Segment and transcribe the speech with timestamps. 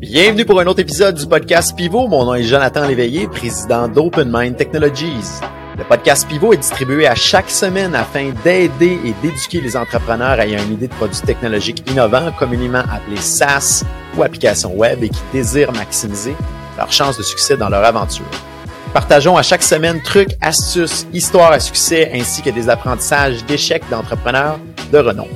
[0.00, 2.08] Bienvenue pour un autre épisode du podcast Pivot.
[2.08, 5.42] Mon nom est Jonathan Léveillé, président d'Open Mind Technologies.
[5.76, 10.64] Le podcast Pivot est distribué à chaque semaine afin d'aider et d'éduquer les entrepreneurs ayant
[10.64, 13.84] une idée de produits technologiques innovants, communément appelés SaaS
[14.16, 16.34] ou applications web et qui désirent maximiser
[16.78, 18.24] leurs chances de succès dans leur aventure.
[18.94, 24.58] Partageons à chaque semaine trucs, astuces, histoires à succès ainsi que des apprentissages d'échecs d'entrepreneurs
[24.90, 25.28] de renom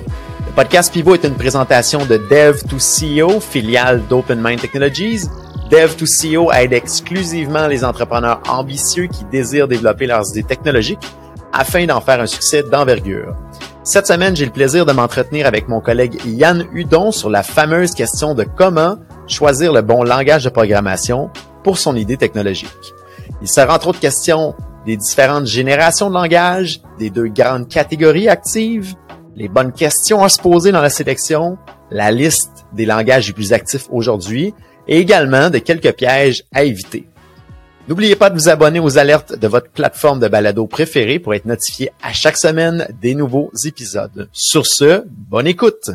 [0.55, 5.23] podcast Pivot est une présentation de Dev2CEO, filiale d'Open Mind Technologies.
[5.69, 11.06] Dev2CEO aide exclusivement les entrepreneurs ambitieux qui désirent développer leurs idées technologiques
[11.52, 13.34] afin d'en faire un succès d'envergure.
[13.83, 17.92] Cette semaine, j'ai le plaisir de m'entretenir avec mon collègue Yann Hudon sur la fameuse
[17.92, 21.30] question de comment choisir le bon langage de programmation
[21.64, 22.95] pour son idée technologique.
[23.42, 24.55] Il sera entre autres question
[24.86, 28.95] des différentes générations de langage, des deux grandes catégories actives,
[29.37, 31.59] les bonnes questions à se poser dans la sélection,
[31.91, 34.55] la liste des langages les plus actifs aujourd'hui
[34.87, 37.09] et également de quelques pièges à éviter.
[37.89, 41.45] N'oubliez pas de vous abonner aux alertes de votre plateforme de balado préférée pour être
[41.45, 44.28] notifié à chaque semaine des nouveaux épisodes.
[44.33, 45.91] Sur ce, bonne écoute!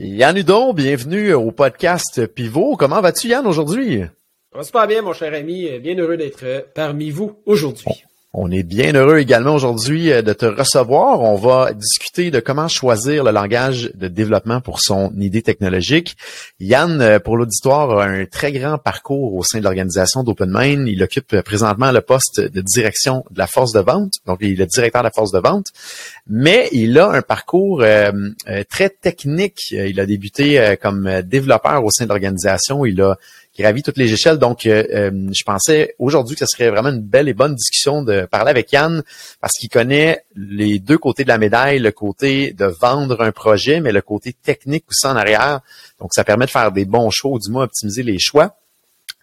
[0.00, 2.76] Yann Hudon, bienvenue au podcast Pivot.
[2.76, 4.02] Comment vas-tu Yann aujourd'hui?
[4.88, 8.07] Bien mon cher ami, bien heureux d'être parmi vous aujourd'hui.
[8.34, 11.22] On est bien heureux également aujourd'hui euh, de te recevoir.
[11.22, 16.14] On va discuter de comment choisir le langage de développement pour son idée technologique.
[16.60, 20.86] Yann, euh, pour l'auditoire, a un très grand parcours au sein de l'organisation d'OpenMind.
[20.88, 24.66] Il occupe présentement le poste de direction de la force de vente, donc il est
[24.66, 25.68] directeur de la force de vente,
[26.26, 28.12] mais il a un parcours euh,
[28.68, 29.70] très technique.
[29.70, 32.84] Il a débuté comme développeur au sein de l'organisation.
[32.84, 33.16] Il a
[33.62, 34.38] gravi toutes les échelles.
[34.38, 38.02] Donc, euh, euh, je pensais aujourd'hui que ce serait vraiment une belle et bonne discussion
[38.02, 39.02] de parler avec Yann
[39.40, 43.80] parce qu'il connaît les deux côtés de la médaille, le côté de vendre un projet,
[43.80, 45.60] mais le côté technique aussi en arrière.
[46.00, 48.56] Donc, ça permet de faire des bons choix ou du moins optimiser les choix.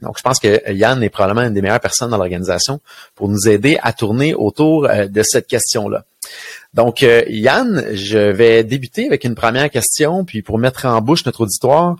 [0.02, 2.82] Donc, je pense que Yann est probablement une des meilleures personnes dans l'organisation
[3.16, 6.04] pour nous aider à tourner autour euh, de cette question-là.
[6.74, 11.42] Donc, Yann, je vais débuter avec une première question, puis pour mettre en bouche notre
[11.42, 11.96] auditoire,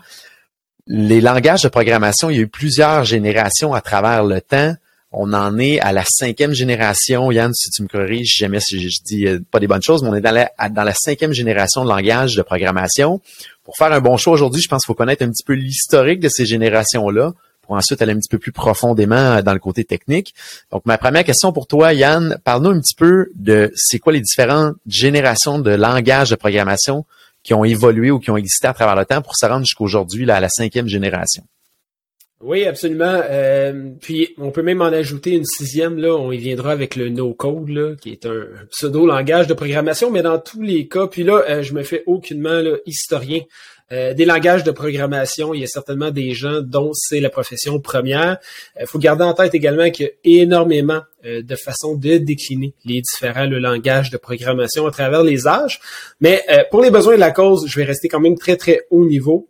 [0.86, 4.74] les langages de programmation, il y a eu plusieurs générations à travers le temps.
[5.12, 7.30] On en est à la cinquième génération.
[7.30, 10.10] Yann, si tu me corriges, jamais si je dis euh, pas des bonnes choses, mais
[10.10, 13.20] on est dans la, cinquième génération de langage de programmation.
[13.64, 16.20] Pour faire un bon choix aujourd'hui, je pense qu'il faut connaître un petit peu l'historique
[16.20, 17.32] de ces générations-là
[17.62, 20.34] pour ensuite aller un petit peu plus profondément dans le côté technique.
[20.70, 24.20] Donc, ma première question pour toi, Yann, parle-nous un petit peu de c'est quoi les
[24.20, 27.04] différentes générations de langage de programmation
[27.46, 30.28] qui ont évolué ou qui ont existé à travers le temps pour se rendre jusqu'aujourd'hui
[30.28, 31.44] à la cinquième génération.
[32.42, 33.22] Oui, absolument.
[33.30, 37.08] Euh, puis on peut même en ajouter une sixième, là, on y viendra avec le
[37.08, 41.62] no-code, qui est un pseudo-langage de programmation, mais dans tous les cas, puis là, euh,
[41.62, 43.40] je me fais aucunement là, historien
[43.92, 47.80] euh, des langages de programmation, il y a certainement des gens dont c'est la profession
[47.80, 48.38] première.
[48.80, 53.00] Il faut garder en tête également qu'il y a énormément de façons de décliner les
[53.00, 55.80] différents langages de programmation à travers les âges.
[56.20, 59.04] Mais pour les besoins de la cause, je vais rester quand même très, très haut
[59.04, 59.48] niveau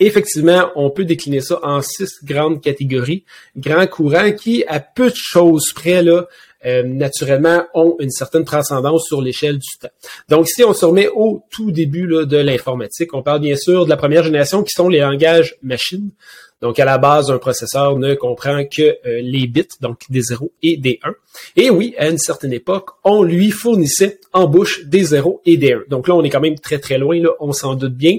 [0.00, 3.24] Effectivement, on peut décliner ça en six grandes catégories,
[3.56, 6.26] grands courants qui, à peu de choses près, là,
[6.66, 9.88] euh, naturellement, ont une certaine transcendance sur l'échelle du temps.
[10.28, 13.84] Donc, si on se remet au tout début là, de l'informatique, on parle bien sûr
[13.84, 16.10] de la première génération qui sont les langages machines.
[16.60, 20.50] Donc, à la base, un processeur ne comprend que euh, les bits, donc des 0
[20.62, 21.14] et des 1.
[21.54, 25.74] Et oui, à une certaine époque, on lui fournissait en bouche des 0 et des
[25.74, 25.82] 1.
[25.88, 28.18] Donc là, on est quand même très très loin, là, on s'en doute bien.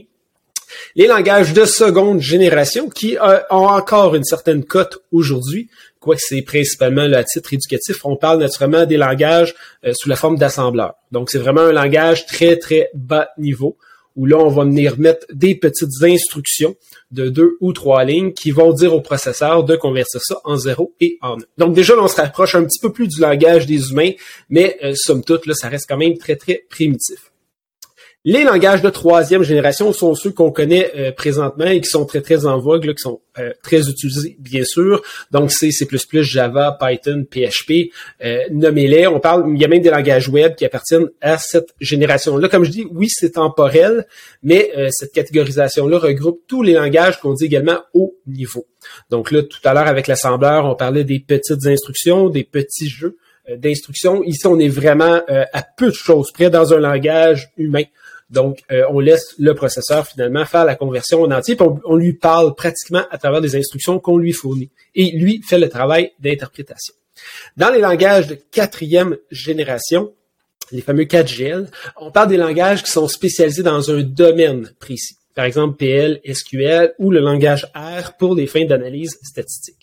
[0.96, 6.42] Les langages de seconde génération qui euh, ont encore une certaine cote aujourd'hui, quoique c'est
[6.42, 9.56] principalement le titre éducatif, on parle naturellement des langages
[9.86, 10.94] euh, sous la forme d'assembleur.
[11.12, 13.78] Donc c'est vraiment un langage très très bas niveau
[14.16, 16.76] où là on va venir mettre des petites instructions
[17.12, 20.94] de deux ou trois lignes qui vont dire au processeur de convertir ça en zéro
[21.00, 21.38] et en 1.
[21.58, 24.12] Donc déjà là, on se rapproche un petit peu plus du langage des humains,
[24.50, 27.29] mais euh, somme toute là ça reste quand même très très primitif.
[28.26, 32.20] Les langages de troisième génération sont ceux qu'on connaît euh, présentement et qui sont très,
[32.20, 35.02] très en vogue, qui sont euh, très utilisés, bien sûr.
[35.32, 35.88] Donc, c'est C++,
[36.22, 39.08] Java, Python, PHP, euh, nommez-les.
[39.08, 42.50] On parle, il y a même des langages web qui appartiennent à cette génération-là.
[42.50, 44.06] Comme je dis, oui, c'est temporel,
[44.44, 48.68] mais cette catégorisation-là regroupe tous les langages qu'on dit également haut niveau.
[49.10, 53.18] Donc là, tout à l'heure, avec l'assembleur, on parlait des petites instructions, des petits jeux
[53.50, 54.24] d'instructions.
[54.24, 57.84] Ici, on est vraiment à peu de choses près dans un langage humain.
[58.30, 62.14] Donc, euh, on laisse le processeur finalement faire la conversion en entier, puis on, lui
[62.14, 64.70] parle pratiquement à travers des instructions qu'on lui fournit.
[64.94, 66.94] Et lui fait le travail d'interprétation.
[67.58, 70.14] Dans les langages de quatrième génération,
[70.72, 71.68] les fameux 4GL,
[71.98, 75.16] on parle des langages qui sont spécialisés dans un domaine précis.
[75.34, 79.78] par exemple PL, SQL ou le langage R pour des fins d'analyse statistique.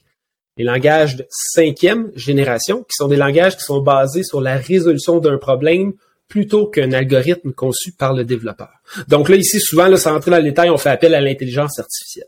[0.58, 5.18] Les langages de cinquième génération, qui sont des langages qui sont basés sur la résolution
[5.18, 5.94] d'un problème
[6.28, 8.70] plutôt qu'un algorithme conçu par le développeur.
[9.08, 11.78] Donc là, ici, souvent, là, sans entrer dans le détail, on fait appel à l'intelligence
[11.78, 12.26] artificielle.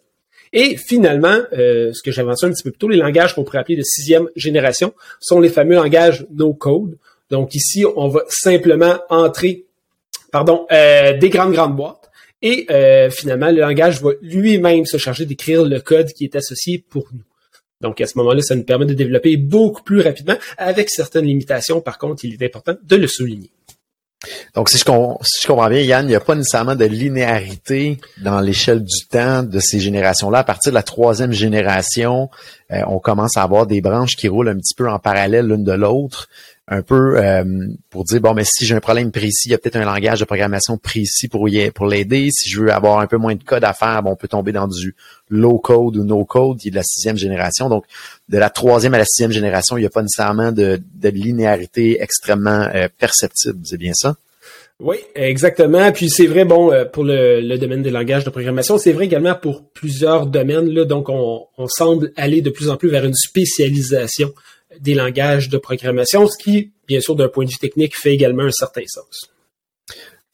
[0.53, 3.45] Et finalement, euh, ce que j'ai mentionné un petit peu plus tôt, les langages qu'on
[3.45, 6.97] pourrait appeler de sixième génération sont les fameux langages no-code.
[7.31, 9.65] Donc ici, on va simplement entrer,
[10.33, 12.11] pardon, euh, des grandes grandes boîtes.
[12.41, 16.83] Et euh, finalement, le langage va lui-même se charger d'écrire le code qui est associé
[16.89, 17.25] pour nous.
[17.81, 21.81] Donc à ce moment-là, ça nous permet de développer beaucoup plus rapidement, avec certaines limitations.
[21.81, 23.51] Par contre, il est important de le souligner.
[24.55, 28.83] Donc, si je, comprends bien, Yann, il n'y a pas nécessairement de linéarité dans l'échelle
[28.83, 30.39] du temps de ces générations-là.
[30.39, 32.29] À partir de la troisième génération,
[32.73, 35.63] euh, on commence à avoir des branches qui roulent un petit peu en parallèle l'une
[35.63, 36.29] de l'autre
[36.71, 37.45] un peu euh,
[37.91, 40.21] pour dire bon mais si j'ai un problème précis, il y a peut-être un langage
[40.21, 42.29] de programmation précis pour y, pour l'aider.
[42.31, 44.53] Si je veux avoir un peu moins de code à faire, bon, on peut tomber
[44.53, 44.95] dans du
[45.31, 47.69] low code ou no code qui est de la sixième génération.
[47.69, 47.85] Donc
[48.29, 52.03] de la troisième à la sixième génération, il n'y a pas nécessairement de, de linéarité
[52.03, 53.59] extrêmement euh, perceptible.
[53.65, 54.17] C'est bien ça?
[54.81, 55.91] Oui, exactement.
[55.91, 59.35] Puis c'est vrai, bon, euh, pour le, domaine des langages de programmation, c'est vrai également
[59.35, 60.69] pour plusieurs domaines.
[60.69, 64.33] Là, donc, on, on semble aller de plus en plus vers une spécialisation
[64.81, 68.45] des langages de programmation, ce qui, bien sûr, d'un point de vue technique, fait également
[68.45, 69.31] un certain sens.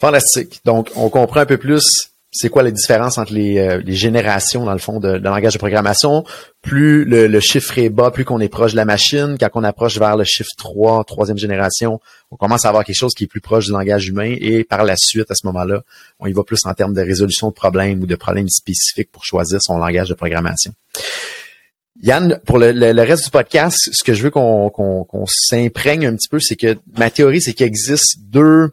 [0.00, 0.61] Fantastique.
[0.64, 4.64] Donc, on comprend un peu plus c'est quoi la différence entre les, euh, les, générations,
[4.64, 6.25] dans le fond, de, de, langage de programmation.
[6.62, 9.37] Plus le, chiffre est bas, plus qu'on est proche de la machine.
[9.38, 12.00] Quand on approche vers le chiffre 3, troisième génération,
[12.32, 14.35] on commence à avoir quelque chose qui est plus proche du langage humain.
[14.41, 15.82] Et par la suite, à ce moment-là,
[16.19, 19.25] on y va plus en termes de résolution de problèmes ou de problèmes spécifiques pour
[19.25, 20.73] choisir son langage de programmation.
[22.02, 26.41] Yann, pour le, reste du podcast, ce que je veux qu'on s'imprègne un petit peu,
[26.41, 28.73] c'est que ma théorie, c'est qu'il existe deux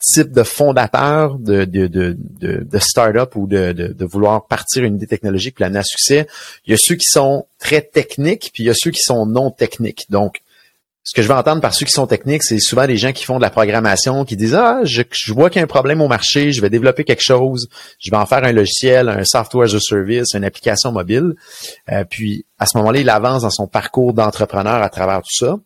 [0.00, 5.06] types de fondateurs de, de, de, de, start-up ou de, de, vouloir partir une idée
[5.06, 6.26] technologique puis l'amener à succès.
[6.66, 9.26] Il y a ceux qui sont très techniques, puis il y a ceux qui sont
[9.26, 10.06] non techniques.
[10.08, 10.40] Donc,
[11.10, 13.24] ce que je vais entendre par ceux qui sont techniques, c'est souvent des gens qui
[13.24, 15.02] font de la programmation, qui disent ah je,
[15.32, 17.68] vois qu'il y a un problème au marché, je vais développer quelque chose,
[17.98, 21.34] je vais en faire un logiciel, un software as a service, une application mobile.
[21.90, 25.56] Euh, puis à ce moment-là, il avance dans son parcours d'entrepreneur à travers tout ça.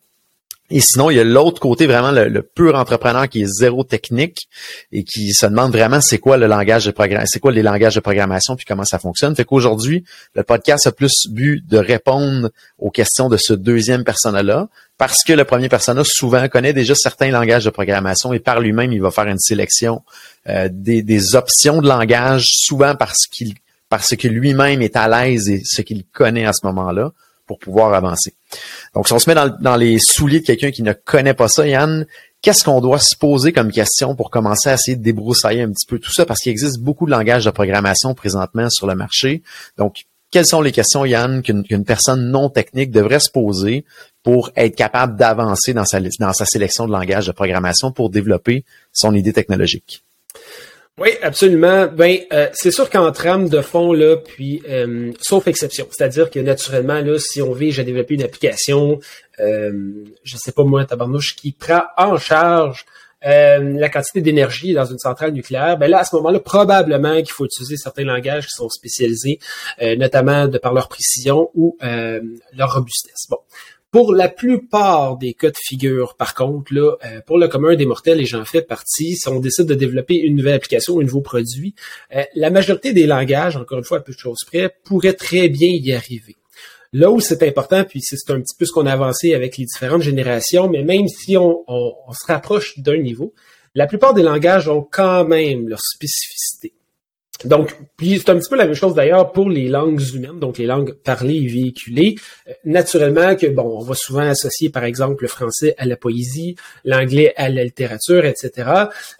[0.71, 4.47] Et sinon, il y a l'autre côté, vraiment le, pur entrepreneur qui est zéro technique
[4.91, 7.93] et qui se demande vraiment c'est quoi le langage de programmation, c'est quoi les langages
[7.93, 9.35] de programmation puis comment ça fonctionne.
[9.35, 10.03] Fait qu'aujourd'hui,
[10.33, 14.67] le podcast a plus but de répondre aux questions de ce deuxième persona-là
[14.97, 18.91] parce que le premier persona souvent connaît déjà certains langages de programmation et par lui-même,
[18.91, 20.01] il va faire une sélection
[20.49, 23.53] euh, des, des options de langage, souvent parce qu'il
[23.87, 27.11] parce que lui-même est à l'aise et ce qu'il connaît à ce moment-là
[27.45, 28.33] pour pouvoir avancer.
[28.93, 31.67] Donc, si on se met dans, les souliers de quelqu'un qui ne connaît pas ça,
[31.67, 32.05] Yann,
[32.41, 35.85] qu'est-ce qu'on doit se poser comme question pour commencer à essayer de débroussailler un petit
[35.85, 36.25] peu tout ça?
[36.25, 39.43] Parce qu'il existe beaucoup de langages de programmation présentement sur le marché.
[39.77, 43.85] Donc, quelles sont les questions, Yann, qu'une personne non technique devrait se poser
[44.23, 48.65] pour être capable d'avancer dans sa, dans sa sélection de langages de programmation pour développer
[48.91, 50.03] son idée technologique?
[50.97, 51.87] Oui, absolument.
[51.87, 56.39] Ben, euh, c'est sûr qu'en trame de fond là, puis euh, sauf exception, c'est-à-dire que
[56.39, 58.99] naturellement là, si on vise à développer une application,
[59.41, 59.73] euh,
[60.23, 62.85] je sais pas moi, tabarnouche, qui prend en charge
[63.25, 67.31] euh, la quantité d'énergie dans une centrale nucléaire, ben là, à ce moment-là, probablement qu'il
[67.31, 69.39] faut utiliser certains langages qui sont spécialisés,
[69.97, 71.77] notamment de par leur précision ou
[72.53, 73.25] leur robustesse.
[73.29, 73.39] Bon.
[73.95, 77.85] Pour la plupart des cas de figure, par contre, là, euh, pour le commun des
[77.85, 81.21] mortels, et j'en fais partie, si on décide de développer une nouvelle application un nouveau
[81.21, 81.73] produit,
[82.13, 85.47] euh, la majorité des langages, encore une fois, à peu de choses près, pourraient très
[85.47, 86.35] bien y arriver.
[86.91, 89.63] Là où c'est important, puis c'est un petit peu ce qu'on a avancé avec les
[89.63, 93.33] différentes générations, mais même si on, on se rapproche d'un niveau,
[93.75, 96.73] la plupart des langages ont quand même leur spécificité.
[97.43, 100.57] Donc, puis c'est un petit peu la même chose d'ailleurs pour les langues humaines, donc
[100.57, 102.15] les langues parlées et véhiculées.
[102.47, 106.55] Euh, naturellement que, bon, on va souvent associer, par exemple, le français à la poésie,
[106.85, 108.69] l'anglais à la littérature, etc.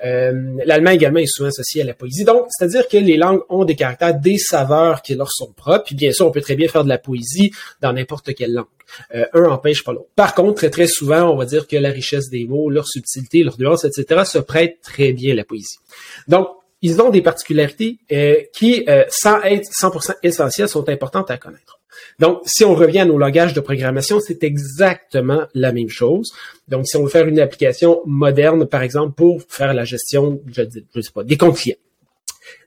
[0.05, 0.31] Euh,
[0.65, 2.23] L'allemand également est souvent associé à la poésie.
[2.23, 5.83] Donc, c'est-à-dire que les langues ont des caractères, des saveurs qui leur sont propres.
[5.85, 8.65] Puis bien sûr, on peut très bien faire de la poésie dans n'importe quelle langue.
[9.13, 10.09] Euh, un empêche pas l'autre.
[10.15, 13.43] Par contre, très très souvent, on va dire que la richesse des mots, leur subtilité,
[13.43, 15.79] leur nuance, etc., se prête très bien à la poésie.
[16.27, 16.47] Donc,
[16.85, 21.79] ils ont des particularités euh, qui, euh, sans être 100% essentielles, sont importantes à connaître.
[22.19, 26.31] Donc, si on revient à nos langages de programmation, c'est exactement la même chose.
[26.67, 30.61] Donc, si on veut faire une application moderne, par exemple, pour faire la gestion, je,
[30.93, 31.75] je sais pas, des comptes clients.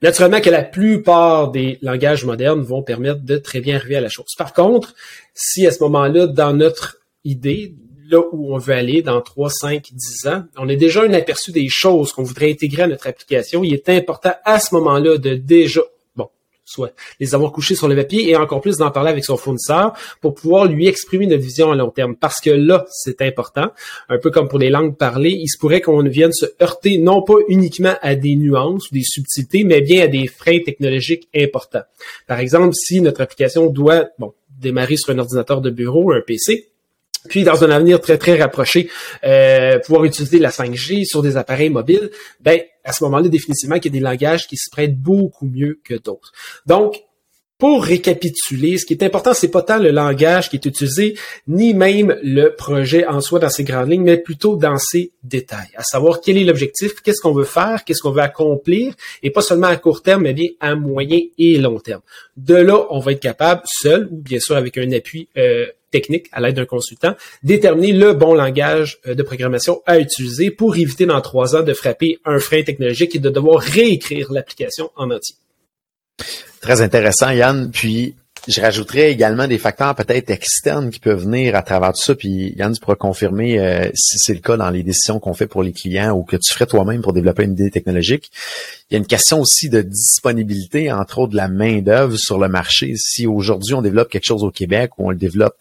[0.02, 4.08] Naturellement que la plupart des langages modernes vont permettre de très bien arriver à la
[4.08, 4.34] chose.
[4.36, 4.96] Par contre,
[5.32, 7.76] si à ce moment-là, dans notre idée,
[8.08, 10.42] là où on veut aller dans 3, 5, 10 ans.
[10.56, 13.64] On a déjà un aperçu des choses qu'on voudrait intégrer à notre application.
[13.64, 15.82] Il est important à ce moment-là de déjà
[16.68, 19.94] soit les avoir couchés sur le papier et encore plus d'en parler avec son fournisseur
[20.20, 22.14] pour pouvoir lui exprimer notre vision à long terme.
[22.14, 23.70] Parce que là, c'est important.
[24.08, 27.22] Un peu comme pour les langues parlées, il se pourrait qu'on vienne se heurter non
[27.22, 31.84] pas uniquement à des nuances ou des subtilités, mais bien à des freins technologiques importants.
[32.26, 36.68] Par exemple, si notre application doit, bon, démarrer sur un ordinateur de bureau, un PC,
[37.28, 38.90] puis dans un avenir très très rapproché,
[39.24, 42.10] euh, pouvoir utiliser la 5G sur des appareils mobiles,
[42.40, 45.80] ben à ce moment-là définitivement qu'il y a des langages qui se prêtent beaucoup mieux
[45.84, 46.32] que d'autres.
[46.66, 47.02] Donc
[47.58, 51.16] pour récapituler, ce qui est important, c'est pas tant le langage qui est utilisé,
[51.48, 55.70] ni même le projet en soi dans ses grandes lignes, mais plutôt dans ses détails,
[55.74, 59.42] à savoir quel est l'objectif, qu'est-ce qu'on veut faire, qu'est-ce qu'on veut accomplir, et pas
[59.42, 62.00] seulement à court terme, mais bien à moyen et long terme.
[62.36, 66.28] De là, on va être capable, seul, ou bien sûr avec un appui euh, technique
[66.30, 71.06] à l'aide d'un consultant, déterminer le bon langage euh, de programmation à utiliser pour éviter
[71.06, 75.34] dans trois ans de frapper un frein technologique et de devoir réécrire l'application en entier.
[76.60, 77.70] Très intéressant, Yann.
[77.70, 78.14] Puis,
[78.46, 82.14] je rajouterais également des facteurs peut-être externes qui peuvent venir à travers tout ça.
[82.14, 85.46] Puis Yann, tu pourras confirmer euh, si c'est le cas dans les décisions qu'on fait
[85.46, 88.30] pour les clients ou que tu ferais toi-même pour développer une idée technologique.
[88.90, 92.38] Il y a une question aussi de disponibilité, entre autres de la main d'œuvre sur
[92.38, 92.94] le marché.
[92.96, 95.56] Si aujourd'hui on développe quelque chose au Québec ou on le développe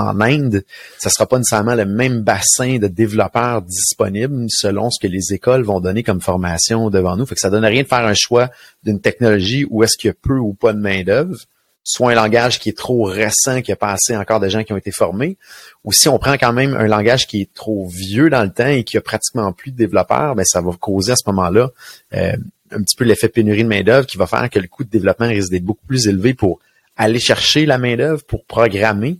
[0.00, 0.64] en Inde,
[0.98, 5.62] ça sera pas nécessairement le même bassin de développeurs disponibles selon ce que les écoles
[5.62, 7.26] vont donner comme formation devant nous.
[7.26, 8.50] Fait que ça donne rien de faire un choix
[8.82, 11.36] d'une technologie où est-ce qu'il y a peu ou pas de main d'œuvre,
[11.82, 14.72] soit un langage qui est trop récent, qui a pas assez encore de gens qui
[14.72, 15.36] ont été formés,
[15.84, 18.68] ou si on prend quand même un langage qui est trop vieux dans le temps
[18.68, 21.70] et qui a pratiquement plus de développeurs, ben ça va causer à ce moment-là
[22.14, 22.36] euh,
[22.72, 24.90] un petit peu l'effet pénurie de main d'œuvre qui va faire que le coût de
[24.90, 26.60] développement risque d'être beaucoup plus élevé pour
[26.96, 29.18] aller chercher la main d'œuvre, pour programmer,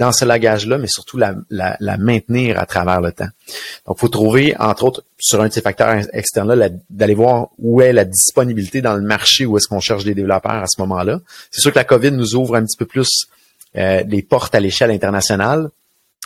[0.00, 1.36] dans ce langage-là, mais surtout la,
[1.98, 3.28] maintenir à travers le temps.
[3.86, 7.82] Donc, il faut trouver, entre autres, sur un de ces facteurs externes-là, d'aller voir où
[7.82, 11.20] est la disponibilité dans le marché, où est-ce qu'on cherche des développeurs à ce moment-là.
[11.50, 13.26] C'est sûr que la COVID nous ouvre un petit peu plus
[13.76, 15.68] euh, les portes à l'échelle internationale,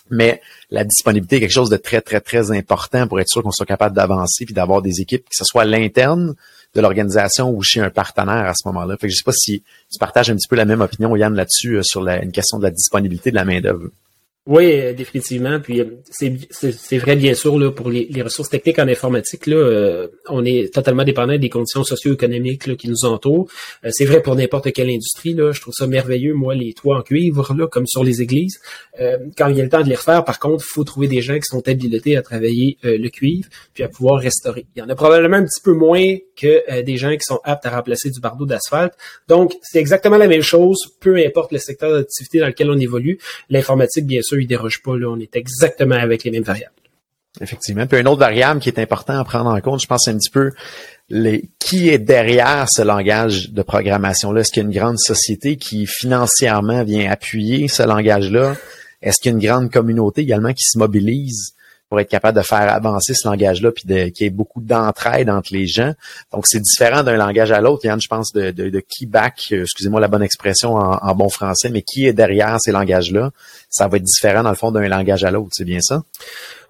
[0.08, 0.40] mais
[0.70, 3.66] la disponibilité est quelque chose de très, très, très important pour être sûr qu'on soit
[3.66, 6.36] capable d'avancer puis d'avoir des équipes, que ce soit l'interne
[6.74, 8.96] de l'organisation ou chez un partenaire à ce moment-là.
[8.96, 11.34] Fait que je sais pas si tu partages un petit peu la même opinion, Yann,
[11.34, 13.90] là-dessus, euh, sur la, une question de la disponibilité de la main-d'œuvre.
[14.46, 15.58] Oui, euh, définitivement.
[15.58, 19.56] Puis euh, c'est vrai bien sûr là pour les, les, ressources techniques en informatique là,
[19.56, 23.48] euh, on est totalement dépendant des conditions socio-économiques qui nous entourent.
[23.88, 25.52] c'est vrai pour n'importe quelle industrie là.
[25.52, 28.60] Je trouve ça merveilleux moi les toits en cuivre là comme sur les églises.
[29.38, 31.22] quand il y a le temps de les refaire, par contre, il faut trouver des
[31.22, 34.66] gens qui sont habilités à travailler le cuivre puis à pouvoir restaurer.
[34.76, 37.66] Il y en a probablement un petit peu moins que des gens qui sont aptes
[37.66, 38.94] à remplacer du bardeau d'asphalte.
[39.28, 43.18] Donc c'est exactement la même chose, peu importe le secteur d'activité dans lequel on évolue.
[43.50, 44.96] L'informatique bien sûr il déroge pas.
[44.96, 46.72] Là, on est exactement avec les mêmes variables.
[47.40, 47.86] Effectivement.
[47.86, 50.30] Puis une autre variable qui est important à prendre en compte, je pense, un petit
[50.30, 50.52] peu
[51.08, 54.40] les, qui est derrière ce langage de programmation-là.
[54.40, 58.56] Est-ce qu'il y a une grande société qui financièrement vient appuyer ce langage-là?
[59.02, 61.54] Est-ce qu'il y a une grande communauté également qui se mobilise
[61.94, 65.52] pour être capable de faire avancer ce langage-là, puis qu'il y ait beaucoup d'entraide entre
[65.52, 65.92] les gens.
[66.32, 67.84] Donc, c'est différent d'un langage à l'autre.
[67.84, 71.28] Yann, je pense, de, de, de qui back, euh, excusez-moi la bonne expression en, bon
[71.28, 73.30] français, mais qui est derrière ces langages-là,
[73.70, 76.02] ça va être différent dans le fond d'un langage à l'autre, c'est bien ça?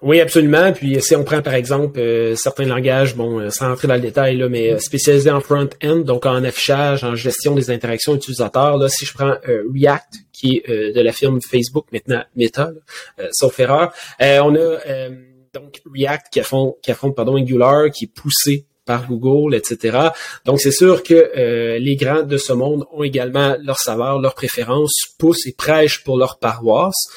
[0.03, 0.71] Oui, absolument.
[0.73, 4.01] Puis si on prend par exemple euh, certains langages, bon, euh, sans entrer dans le
[4.01, 8.89] détail, là, mais spécialisés en front-end, donc en affichage, en gestion des interactions utilisateurs, là,
[8.89, 9.33] si je prends
[9.73, 12.71] React, qui est euh, de la firme Facebook, maintenant Meta,
[13.19, 13.93] euh, sauf erreur.
[14.21, 15.09] Euh, on a
[15.53, 20.09] donc React qui affronte, qui pardon, Angular, qui est poussé par Google, etc.
[20.43, 25.15] Donc, c'est sûr que les grands de ce monde ont également leur saveur, leurs préférences,
[25.17, 27.07] poussent et prêchent pour leur paroisse.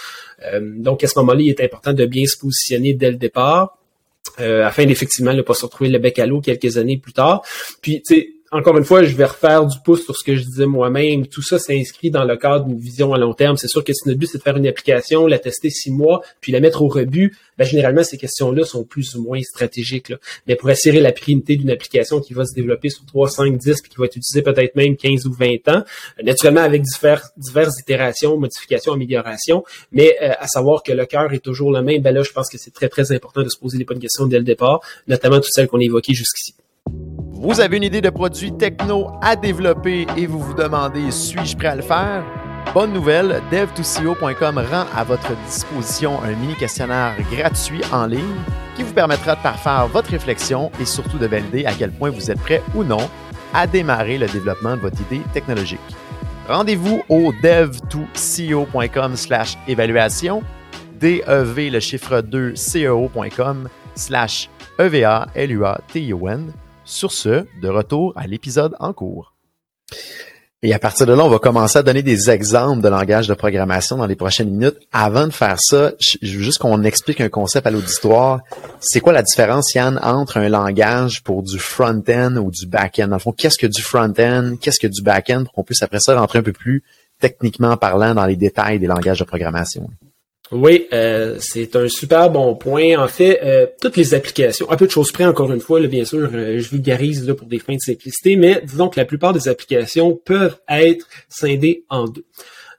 [0.63, 3.77] donc, à ce moment-là, il est important de bien se positionner dès le départ,
[4.39, 7.43] afin d'effectivement ne pas se retrouver le bec à l'eau quelques années plus tard.
[7.83, 10.43] Puis, tu sais, encore une fois, je vais refaire du pouce sur ce que je
[10.43, 11.26] disais moi-même.
[11.26, 13.57] Tout ça s'inscrit dans le cadre d'une vision à long terme.
[13.59, 16.23] C'est sûr que si notre but, c'est de faire une application, la tester six mois,
[16.40, 20.14] puis la mettre au rebut, ben, généralement, ces questions-là sont plus ou moins stratégiques.
[20.47, 23.83] Mais pour assurer la pérennité d'une application qui va se développer sur 3, 5, 10,
[23.83, 25.85] puis qui va être utilisée peut-être même 15 ou 20 ans,
[26.19, 29.62] euh, naturellement avec diverses, diverses itérations, modifications, améliorations,
[29.93, 32.49] mais euh, à savoir que le cœur est toujours le même, ben là, je pense
[32.49, 35.37] que c'est très, très important de se poser les bonnes questions dès le départ, notamment
[35.37, 36.55] toutes celles qu'on a évoquées jusqu'ici.
[37.40, 41.68] Vous avez une idée de produit techno à développer et vous vous demandez suis-je prêt
[41.68, 42.25] à le faire?
[42.75, 48.35] Bonne nouvelle, dev2co.com rend à votre disposition un mini questionnaire gratuit en ligne
[48.75, 52.28] qui vous permettra de parfaire votre réflexion et surtout de valider à quel point vous
[52.28, 53.09] êtes prêt ou non
[53.54, 55.78] à démarrer le développement de votre idée technologique.
[56.49, 60.42] Rendez-vous au dev2co.com slash évaluation
[61.00, 66.52] DEV, le chiffre 2, CEO.com, slash EVA, L-U-A-T-I-O-N.
[66.88, 69.35] Sur ce, de retour à l'épisode en cours.
[70.62, 73.35] Et à partir de là, on va commencer à donner des exemples de langage de
[73.35, 74.78] programmation dans les prochaines minutes.
[74.90, 78.40] Avant de faire ça, je veux juste qu'on explique un concept à l'auditoire.
[78.80, 83.09] C'est quoi la différence, Yann, entre un langage pour du front-end ou du back-end?
[83.09, 84.57] Dans le fond, qu'est-ce que du front-end?
[84.59, 85.45] Qu'est-ce que du back-end?
[85.45, 86.83] Pour qu'on puisse après ça rentrer un peu plus
[87.21, 89.90] techniquement parlant dans les détails des langages de programmation.
[90.50, 92.99] Oui, euh, c'est un super bon point.
[92.99, 95.88] En fait, euh, toutes les applications, un peu de choses près encore une fois, là,
[95.88, 99.05] bien sûr, euh, je vulgarise là, pour des fins de simplicité, mais disons que la
[99.05, 102.25] plupart des applications peuvent être scindées en deux.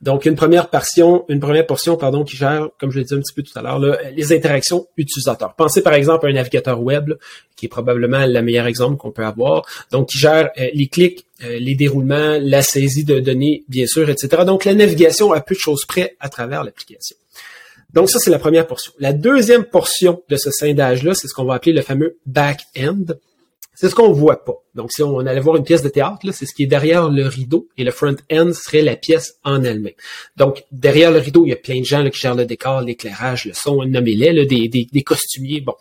[0.02, 3.20] Donc, une première portion, une première portion, pardon, qui gère, comme je l'ai dit un
[3.20, 3.80] petit peu tout à l'heure,
[4.16, 5.54] les interactions utilisateurs.
[5.56, 7.14] Pensez par exemple à un navigateur web,
[7.58, 9.66] qui est probablement le meilleur exemple qu'on peut avoir.
[9.92, 14.44] Donc, qui gère les clics, les déroulements, la saisie de données, bien sûr, etc.
[14.46, 17.18] Donc, la navigation a peu de choses près à travers l'application.
[17.94, 18.92] Donc ça, c'est la première portion.
[19.00, 23.06] La deuxième portion de ce scindage-là, c'est ce qu'on va appeler le fameux back-end.
[23.82, 24.56] C'est ce qu'on voit pas.
[24.76, 27.26] Donc, si on allait voir une pièce de théâtre, c'est ce qui est derrière le
[27.26, 29.94] rideau et le front-end serait la pièce en elle-même.
[30.36, 33.46] Donc, derrière le rideau, il y a plein de gens qui gèrent le décor, l'éclairage,
[33.46, 35.62] le son, nommez-les, des, des, des, costumiers.
[35.62, 35.76] Bon.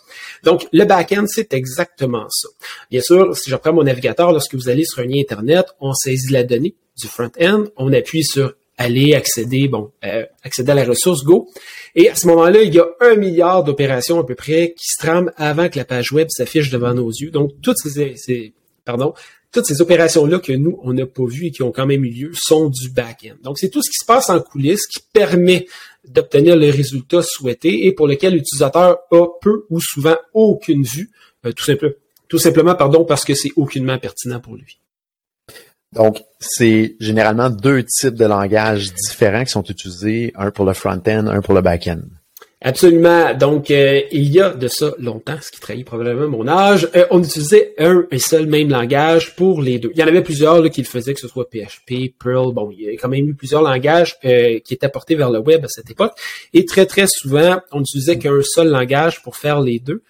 [0.44, 2.48] Donc, le back-end, c'est exactement ça.
[2.88, 5.92] Bien sûr, si je prends mon navigateur, lorsque vous allez sur un lien Internet, on
[5.92, 10.84] saisit la donnée du front-end, on appuie sur aller accéder, bon, euh, accéder à la
[10.84, 11.50] ressource Go.
[11.94, 14.98] Et à ce moment-là, il y a un milliard d'opérations à peu près qui se
[14.98, 17.30] trament avant que la page web s'affiche devant nos yeux.
[17.30, 18.54] Donc, toutes ces,
[18.84, 19.14] pardon,
[19.50, 22.10] toutes ces opérations-là que nous, on n'a pas vues et qui ont quand même eu
[22.10, 23.34] lieu sont du back-end.
[23.42, 25.66] Donc, c'est tout ce qui se passe en coulisses qui permet
[26.06, 31.10] d'obtenir le résultat souhaité et pour lequel l'utilisateur a peu ou souvent aucune vue,
[31.44, 31.94] euh, tout, simplement,
[32.28, 34.78] tout simplement pardon, parce que c'est aucunement pertinent pour lui.
[35.92, 41.26] Donc, c'est généralement deux types de langages différents qui sont utilisés, un pour le front-end,
[41.26, 42.02] un pour le back-end.
[42.60, 43.34] Absolument.
[43.34, 47.06] Donc, euh, il y a de ça longtemps, ce qui trahit probablement mon âge, euh,
[47.12, 49.92] on utilisait un et seul même langage pour les deux.
[49.94, 52.52] Il y en avait plusieurs là, qui le faisaient, que ce soit PHP, Perl.
[52.52, 55.38] Bon, il y a quand même eu plusieurs langages euh, qui étaient portés vers le
[55.38, 56.12] web à cette époque.
[56.52, 60.02] Et très, très souvent, on n'utilisait qu'un seul langage pour faire les deux.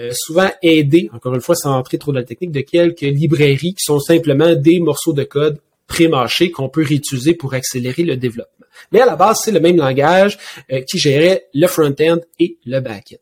[0.00, 3.74] Euh, souvent aidé, encore une fois sans entrer trop dans la technique, de quelques librairies
[3.74, 8.66] qui sont simplement des morceaux de code pré-mâchés qu'on peut réutiliser pour accélérer le développement.
[8.92, 10.38] Mais à la base, c'est le même langage
[10.72, 13.18] euh, qui gérait le front-end et le back-end.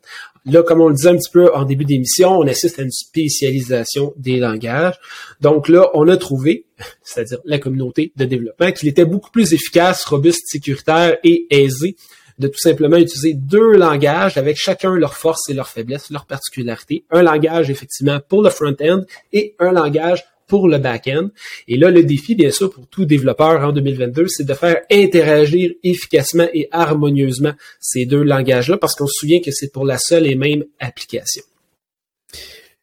[0.47, 2.93] Là, comme on le disait un petit peu en début d'émission, on assiste à une
[2.93, 4.95] spécialisation des langages.
[5.41, 6.67] Donc là, on a trouvé,
[7.03, 11.97] c'est-à-dire la communauté de développement, qu'il était beaucoup plus efficace, robuste, sécuritaire et aisé
[12.39, 17.05] de tout simplement utiliser deux langages avec chacun leurs forces et leurs faiblesses, leurs particularités.
[17.11, 21.29] Un langage effectivement pour le front-end et un langage pour le back-end.
[21.69, 25.73] Et là, le défi, bien sûr, pour tout développeur en 2022, c'est de faire interagir
[25.85, 30.27] efficacement et harmonieusement ces deux langages-là, parce qu'on se souvient que c'est pour la seule
[30.27, 31.43] et même application.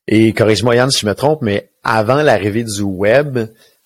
[0.07, 3.39] Et corrige-moi Yann si je me trompe, mais avant l'arrivée du web,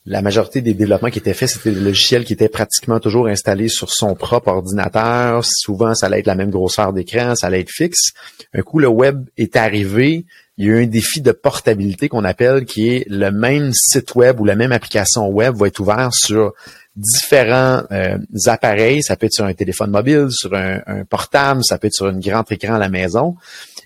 [0.09, 3.69] la majorité des développements qui étaient faits, c'était des logiciels qui étaient pratiquement toujours installés
[3.69, 5.45] sur son propre ordinateur.
[5.45, 8.13] Souvent, ça allait être la même grosseur d'écran, ça allait être fixe.
[8.55, 10.25] Un coup, le web est arrivé.
[10.57, 14.15] Il y a eu un défi de portabilité qu'on appelle, qui est le même site
[14.15, 16.53] web ou la même application web va être ouvert sur
[16.95, 18.17] différents euh,
[18.47, 19.03] appareils.
[19.03, 22.07] Ça peut être sur un téléphone mobile, sur un, un, portable, ça peut être sur
[22.07, 23.35] un grand écran à la maison.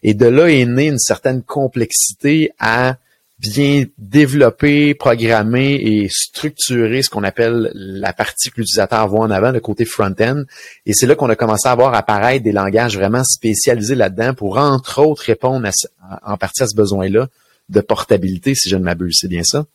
[0.04, 2.96] Et de là est née une certaine complexité à
[3.44, 9.52] bien développer, programmer et structurer ce qu'on appelle la partie que l'utilisateur voit en avant,
[9.52, 10.44] le côté front-end.
[10.86, 14.58] Et c'est là qu'on a commencé à voir apparaître des langages vraiment spécialisés là-dedans pour,
[14.58, 15.68] entre autres, répondre
[16.26, 17.28] en partie à ce besoin-là
[17.70, 19.18] de portabilité, si je ne m'abuse.
[19.20, 19.66] C'est bien ça?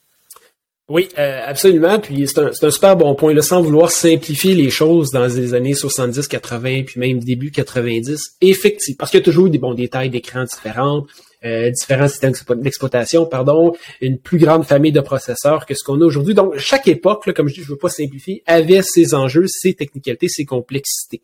[0.89, 1.99] Oui, euh, absolument.
[1.99, 3.35] Puis c'est un, un, super bon point.
[3.35, 8.37] Là, sans vouloir simplifier les choses dans les années 70, 80, puis même début 90,
[8.41, 11.05] effectivement, parce qu'il y a toujours des bons détails d'écran différents,
[11.45, 16.05] euh, différents systèmes d'exploitation, pardon, une plus grande famille de processeurs que ce qu'on a
[16.05, 16.35] aujourd'hui.
[16.35, 19.75] Donc, chaque époque, là, comme je dis, je veux pas simplifier, avait ses enjeux, ses
[19.75, 21.23] technicalités, ses complexités.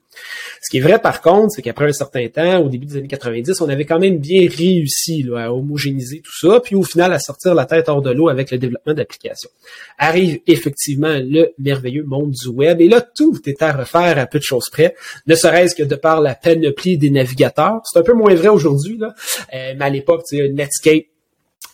[0.63, 3.09] Ce qui est vrai, par contre, c'est qu'après un certain temps, au début des années
[3.09, 7.13] 90, on avait quand même bien réussi là, à homogénéiser tout ça, puis au final
[7.13, 9.51] à sortir la tête hors de l'eau avec le développement d'applications.
[9.99, 14.39] Arrive effectivement le merveilleux monde du web, et là, tout est à refaire à peu
[14.39, 14.95] de choses près,
[15.27, 17.81] ne serait-ce que de par la panoplie des navigateurs.
[17.85, 19.15] C'est un peu moins vrai aujourd'hui, là,
[19.55, 20.04] euh, mais à l'époque,
[20.53, 21.05] Netscape,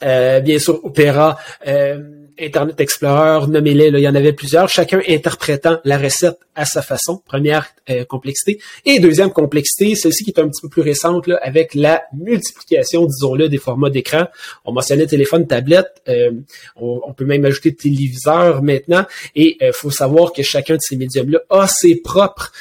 [0.03, 5.79] euh, bien sûr Opera, euh, Internet Explorer, nommez-les, il y en avait plusieurs, chacun interprétant
[5.85, 7.23] la recette à sa façon.
[7.27, 8.61] Première euh, complexité.
[8.85, 13.07] Et deuxième complexité, celle-ci qui est un petit peu plus récente, là, avec la multiplication,
[13.07, 14.27] disons-le, des formats d'écran.
[14.65, 16.31] On mentionnait téléphone, tablette, euh,
[16.77, 19.05] on, peut même ajouter téléviseur maintenant.
[19.35, 22.53] Et il faut savoir que chacun de ces médiums-là a ses propres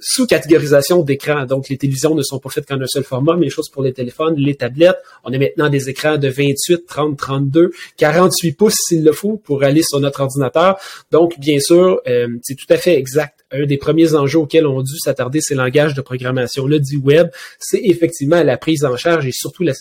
[0.00, 1.44] sous-catégorisations d'écran.
[1.44, 3.82] Donc, les télévisions ne sont pas faites qu'en un seul format, mais les choses pour
[3.82, 4.96] les téléphones, les tablettes.
[5.22, 9.62] On a maintenant des écrans de 28, 30, 32, 48 pouces s'il le faut pour
[9.64, 10.78] aller sur notre ordinateur.
[11.10, 13.44] Donc, bien sûr, euh, c'est tout à fait exact.
[13.50, 17.28] Un des premiers enjeux auxquels on a dû s'attarder ces langages de programmation-là du web,
[17.58, 19.72] c'est effectivement la prise en charge et surtout la,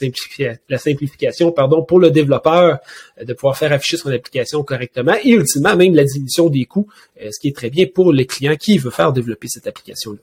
[0.70, 2.80] la simplification pardon, pour le développeur
[3.20, 6.88] euh, de pouvoir faire afficher son application correctement et ultimement même la diminution des coûts,
[7.22, 10.20] euh, ce qui est très bien pour le client qui veut faire développer cette application-là.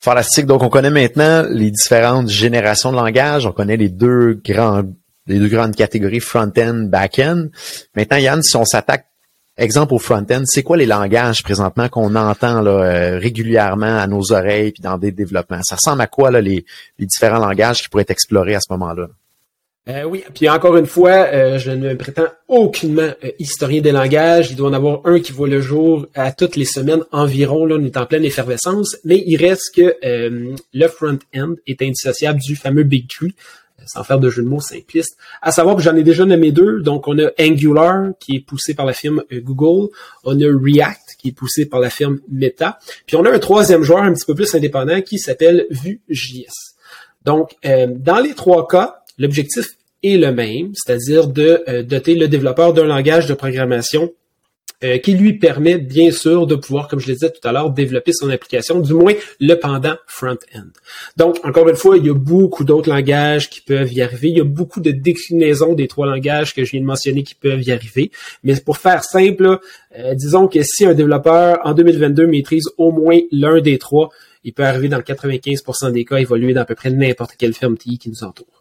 [0.00, 0.44] Fantastique.
[0.44, 3.46] Donc, on connaît maintenant les différentes générations de langage.
[3.46, 4.82] On connaît les deux grands,
[5.26, 7.48] les deux grandes catégories front-end, back-end.
[7.96, 9.06] Maintenant, Yann, si on s'attaque,
[9.56, 14.72] exemple au front-end, c'est quoi les langages présentement qu'on entend euh, régulièrement à nos oreilles
[14.72, 15.60] puis dans des développements?
[15.62, 16.64] Ça ressemble à quoi les,
[16.98, 19.08] différents langages qui pourraient être explorés à ce moment-là?
[19.86, 24.50] Euh, oui, puis encore une fois, euh, je ne prétends aucunement euh, historien des langages.
[24.50, 27.66] Il doit en avoir un qui voit le jour à toutes les semaines environ.
[27.66, 32.56] Là, on est en pleine effervescence, mais il reste que le front-end est indissociable du
[32.56, 33.34] fameux Big Tree,
[33.86, 35.16] sans faire de jeu de mots simpliste.
[35.42, 36.80] À savoir que j'en ai déjà nommé deux.
[36.80, 39.90] Donc, on a Angular, qui est poussé par la firme Google.
[40.24, 42.78] On a React, qui est poussé par la firme Meta.
[43.06, 46.74] Puis on a un troisième joueur un petit peu plus indépendant qui s'appelle Vue.js.
[47.24, 52.72] Donc, dans les trois cas, L'objectif est le même, c'est-à-dire de euh, doter le développeur
[52.72, 54.12] d'un langage de programmation
[54.84, 57.70] euh, qui lui permet bien sûr de pouvoir, comme je le disais tout à l'heure,
[57.70, 60.66] développer son application, du moins le pendant front-end.
[61.16, 64.28] Donc, encore une fois, il y a beaucoup d'autres langages qui peuvent y arriver.
[64.28, 67.34] Il y a beaucoup de déclinaisons des trois langages que je viens de mentionner qui
[67.34, 68.10] peuvent y arriver.
[68.42, 69.58] Mais pour faire simple,
[69.98, 74.10] euh, disons que si un développeur en 2022 maîtrise au moins l'un des trois,
[74.44, 77.78] il peut arriver dans 95% des cas évoluer dans à peu près n'importe quelle firme
[77.78, 78.53] TI qui nous entoure.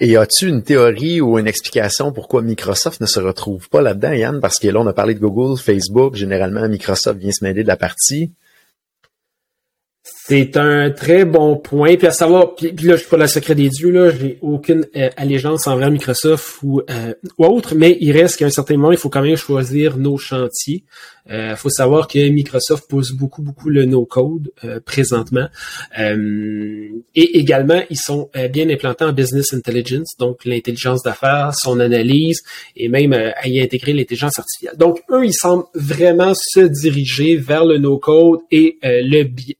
[0.00, 4.40] Et as-tu une théorie ou une explication pourquoi Microsoft ne se retrouve pas là-dedans, Yann?
[4.40, 6.16] Parce que là, on a parlé de Google, Facebook.
[6.16, 8.32] Généralement, Microsoft vient se mêler de la partie.
[10.26, 11.96] C'est un très bon point.
[11.96, 14.86] Puis à savoir, puis, là, je suis pas le secret des dieux, là, j'ai aucune
[14.96, 18.90] euh, allégeance envers Microsoft ou, euh, ou autre, mais il reste qu'à un certain moment,
[18.90, 20.84] il faut quand même choisir nos chantiers.
[21.28, 24.50] Il euh, faut savoir que Microsoft pousse beaucoup, beaucoup le no-code
[24.86, 25.46] présentement.
[25.94, 32.42] et également, ils sont bien implantés en business intelligence, donc l'intelligence d'affaires, son analyse,
[32.76, 34.78] et même à y intégrer l'intelligence artificielle.
[34.78, 39.54] Donc, eux, ils semblent vraiment se diriger vers le no-code et le BI.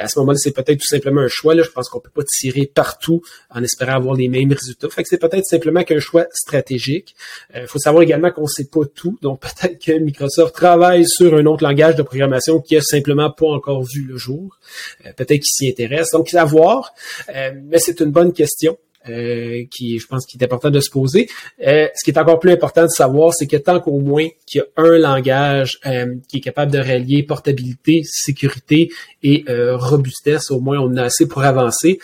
[0.00, 1.54] À ce moment-là, c'est peut-être tout simplement un choix.
[1.54, 1.62] Là.
[1.62, 4.88] Je pense qu'on peut pas tirer partout en espérant avoir les mêmes résultats.
[4.88, 7.14] Fait que c'est peut-être simplement qu'un choix stratégique.
[7.54, 9.18] Il euh, faut savoir également qu'on sait pas tout.
[9.22, 13.48] Donc peut-être que Microsoft travaille sur un autre langage de programmation qui a simplement pas
[13.48, 14.58] encore vu le jour.
[15.06, 16.10] Euh, peut-être qu'il s'y intéresse.
[16.12, 16.94] Donc à voir.
[17.34, 18.78] Euh, mais c'est une bonne question.
[19.08, 21.26] Euh, qui, je pense, qu'il est important de se poser.
[21.66, 24.58] Euh, ce qui est encore plus important de savoir, c'est que tant qu'au moins qu'il
[24.58, 28.90] y a un langage euh, qui est capable de relier portabilité, sécurité
[29.22, 31.98] et robustesse, au moins on a assez pour avancer.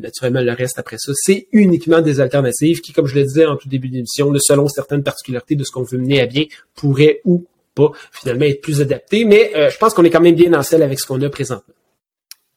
[0.00, 3.56] naturellement, le reste après ça, c'est uniquement des alternatives qui, comme je le disais en
[3.56, 6.44] tout début d'émission, selon certaines particularités de ce qu'on veut mener à bien,
[6.76, 9.24] pourraient ou pas finalement être plus adaptés.
[9.24, 11.74] Mais je pense qu'on est quand même bien en celle avec ce qu'on a présentement.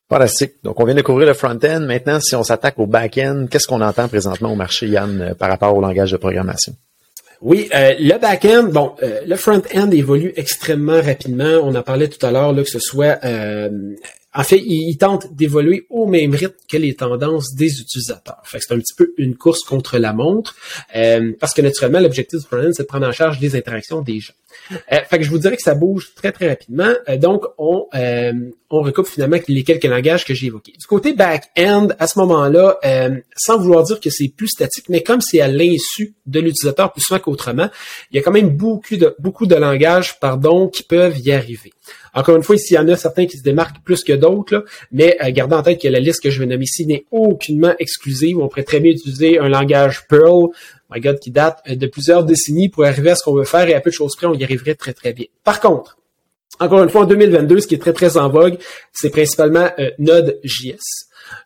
[0.10, 0.54] Fantastique.
[0.64, 1.82] Donc, on vient de couvrir le front-end.
[1.82, 5.50] Maintenant, si on s'attaque au back-end, qu'est-ce qu'on entend présentement au marché, Yann, euh, par
[5.50, 6.74] rapport au langage de programmation?
[7.42, 11.62] Oui, euh, le back-end, bon, euh, le front-end évolue extrêmement rapidement.
[11.64, 13.20] On en parlait tout à l'heure, là, que ce soit
[14.32, 18.42] en fait, il, tente d'évoluer au même rythme que les tendances des utilisateurs.
[18.44, 20.56] Fait c'est un petit peu une course contre la montre,
[21.40, 24.34] parce que naturellement, l'objectif du front-end, c'est de prendre en charge les interactions des gens.
[24.72, 26.94] Euh, fait que je vous dirais que ça bouge très très rapidement.
[27.08, 28.34] Euh, donc on euh,
[28.70, 30.74] on recoupe finalement les quelques langages que j'ai évoqués.
[30.80, 32.78] Du côté back-end, à ce moment-là,
[33.36, 37.02] sans vouloir dire que c'est plus statique, mais comme c'est à l'insu de l'utilisateur plus
[37.02, 37.70] souvent qu'autrement,
[38.12, 41.74] il y a quand même beaucoup de beaucoup de langages, pardon, qui peuvent y arriver.
[42.14, 44.66] Encore une fois, ici, il y en a certains qui se démarquent plus que d'autres,
[44.92, 48.38] mais gardez en tête que la liste que je vais nommer ici n'est aucunement exclusive.
[48.38, 50.50] On pourrait très bien utiliser un langage Perl,
[50.90, 53.68] my God, qui date euh, de plusieurs décennies pour arriver à ce qu'on veut faire
[53.68, 55.26] et à peu de choses près, on y arriverait très, très bien.
[55.44, 55.98] Par contre,
[56.60, 58.58] encore une fois, en 2022, ce qui est très, très en vogue,
[58.92, 60.80] c'est principalement euh, Node.js,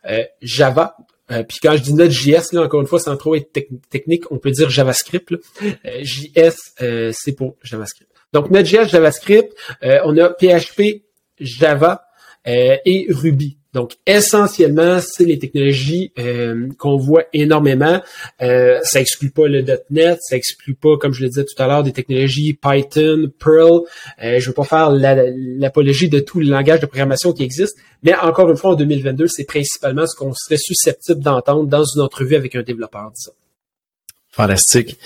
[0.06, 0.96] euh, Java,
[1.48, 3.50] puis quand je dis Node.js, là, encore une fois, sans trop être
[3.88, 5.34] technique, on peut dire JavaScript.
[6.02, 6.54] JS,
[7.12, 8.10] c'est pour JavaScript.
[8.34, 11.02] Donc, Node.js, JavaScript, on a PHP,
[11.40, 12.04] Java
[12.44, 13.56] et Ruby.
[13.74, 18.00] Donc, essentiellement, c'est les technologies euh, qu'on voit énormément.
[18.40, 21.66] Euh, ça exclut pas le .NET, ça exclut pas, comme je le disais tout à
[21.66, 23.80] l'heure, des technologies Python, Perl.
[24.22, 28.14] Euh, je veux pas faire l'apologie de tout le langage de programmation qui existe, mais
[28.14, 32.36] encore une fois, en 2022, c'est principalement ce qu'on serait susceptible d'entendre dans une entrevue
[32.36, 33.34] avec un développeur, disons.
[34.30, 34.96] Fantastique.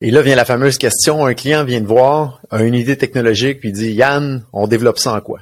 [0.00, 3.58] Et là vient la fameuse question, un client vient de voir, a une idée technologique,
[3.58, 5.40] puis dit, Yann, on développe ça en quoi?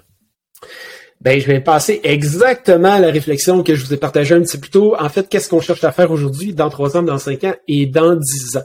[1.21, 4.57] Ben, je vais passer exactement à la réflexion que je vous ai partagée un petit
[4.57, 4.97] peu plus tôt.
[4.99, 7.85] En fait, qu'est-ce qu'on cherche à faire aujourd'hui, dans trois ans, dans cinq ans et
[7.85, 8.65] dans dix ans?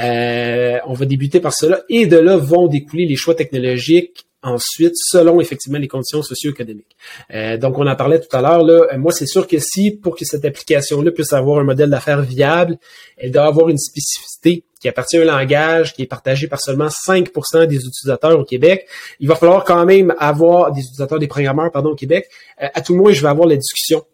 [0.00, 1.82] Euh, on va débuter par cela.
[1.90, 6.96] Et de là vont découler les choix technologiques ensuite selon effectivement les conditions socio-économiques.
[7.32, 8.86] Euh, donc on en parlait tout à l'heure là.
[8.92, 12.22] Euh, moi c'est sûr que si pour que cette application-là puisse avoir un modèle d'affaires
[12.22, 12.78] viable,
[13.16, 16.88] elle doit avoir une spécificité qui appartient à un langage qui est partagé par seulement
[16.88, 18.88] 5% des utilisateurs au Québec.
[19.20, 22.28] Il va falloir quand même avoir des utilisateurs, des programmeurs pardon au Québec.
[22.60, 24.04] Euh, à tout le moins je vais avoir la discussion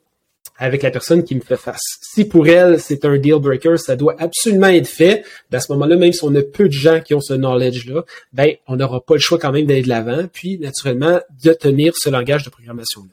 [0.58, 1.80] avec la personne qui me fait face.
[2.02, 5.24] Si pour elle, c'est un deal breaker, ça doit absolument être fait.
[5.50, 8.04] Ben, à ce moment-là, même si on a peu de gens qui ont ce knowledge-là,
[8.32, 11.94] ben, on n'aura pas le choix quand même d'aller de l'avant, puis naturellement, de tenir
[11.96, 13.08] ce langage de programmation-là.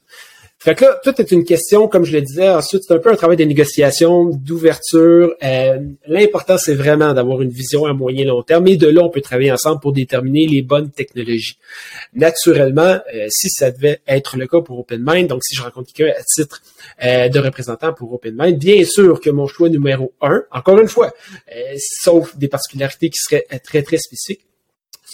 [0.57, 3.11] Fait que là, tout est une question, comme je le disais, ensuite, c'est un peu
[3.11, 5.35] un travail de négociation, d'ouverture.
[5.43, 8.67] Euh, L'important, c'est vraiment d'avoir une vision à moyen long terme.
[8.67, 11.59] Et de là, on peut travailler ensemble pour déterminer les bonnes technologies.
[12.13, 16.13] Naturellement, euh, si ça devait être le cas pour OpenMind, donc si je rencontre quelqu'un
[16.17, 16.61] à titre
[17.03, 21.13] euh, de représentant pour OpenMind, bien sûr que mon choix numéro un, encore une fois,
[21.55, 24.45] euh, sauf des particularités qui seraient très, très spécifiques,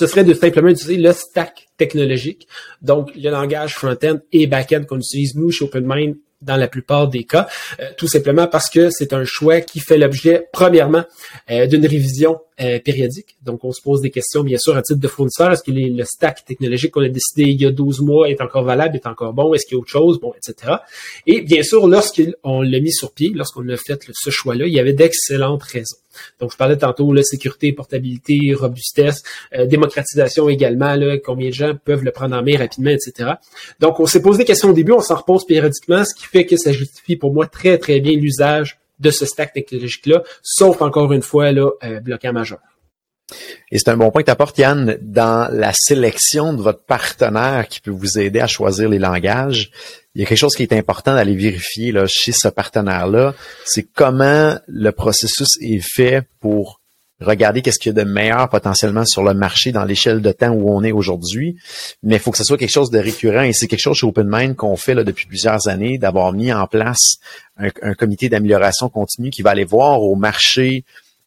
[0.02, 2.48] ce serait de simplement utiliser le stack technologique,
[2.82, 7.24] donc le langage front-end et back-end qu'on utilise nous chez OpenMind dans la plupart des
[7.24, 7.48] cas,
[7.80, 11.04] euh, tout simplement parce que c'est un choix qui fait l'objet, premièrement,
[11.52, 13.36] euh, d'une révision euh, périodique.
[13.44, 15.52] Donc, on se pose des questions, bien sûr, à titre de fournisseur.
[15.52, 18.64] Est-ce que le stack technologique qu'on a décidé il y a 12 mois est encore
[18.64, 19.54] valable, est encore bon?
[19.54, 20.20] Est-ce qu'il y a autre chose?
[20.20, 20.74] Bon, etc.
[21.28, 24.80] Et bien sûr, lorsqu'on l'a mis sur pied, lorsqu'on a fait ce choix-là, il y
[24.80, 25.98] avait d'excellentes raisons.
[26.40, 29.24] Donc, je parlais tantôt, la sécurité, portabilité, robustesse,
[29.56, 33.32] euh, démocratisation également, là, combien de gens peuvent le prendre en main rapidement, etc.
[33.80, 36.46] Donc, on s'est posé des questions au début, on s'en repose périodiquement, ce qui fait
[36.46, 41.12] que ça justifie pour moi très, très bien l'usage de ce stack technologique-là, sauf encore
[41.12, 42.60] une fois, là, euh, bloquant majeur.
[43.72, 47.68] Et c'est un bon point que tu apportes, Yann, dans la sélection de votre partenaire
[47.70, 49.72] qui peut vous aider à choisir les langages.
[50.14, 53.34] Il y a quelque chose qui est important d'aller vérifier chez ce partenaire-là,
[53.64, 56.81] c'est comment le processus est fait pour
[57.22, 60.52] regarder qu'est-ce qu'il y a de meilleur potentiellement sur le marché dans l'échelle de temps
[60.52, 61.56] où on est aujourd'hui.
[62.04, 64.08] Mais il faut que ce soit quelque chose de récurrent et c'est quelque chose chez
[64.08, 67.18] OpenMind qu'on fait là, depuis plusieurs années, d'avoir mis en place
[67.58, 70.84] un, un comité d'amélioration continue qui va aller voir au marché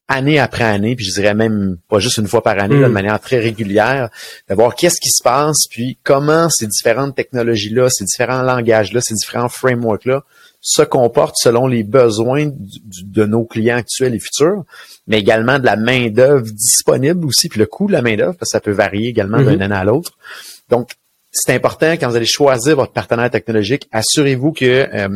[0.08, 2.92] année après année, puis je dirais même pas juste une fois par année, de hmm.
[2.92, 4.10] manière très régulière,
[4.48, 9.14] de voir qu'est-ce qui se passe, puis comment ces différentes technologies-là, ces différents langages-là, ces
[9.14, 10.22] différents frameworks-là
[10.66, 14.64] se comportent selon les besoins de nos clients actuels et futurs,
[15.06, 18.56] mais également de la main-d'œuvre disponible aussi, puis le coût de la main-d'œuvre, parce que
[18.56, 19.72] ça peut varier également d'un hmm.
[19.72, 20.12] an à l'autre.
[20.70, 20.92] Donc,
[21.30, 25.08] c'est important quand vous allez choisir votre partenaire technologique, assurez-vous que euh,